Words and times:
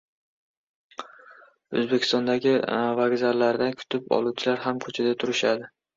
Oʻzbekistondagi 1.81 2.53
vokzallarida 3.01 3.69
kutib 3.83 4.09
oluvchilar 4.19 4.65
ham 4.65 4.81
koʻchada 4.87 5.13
turishadi. 5.25 5.71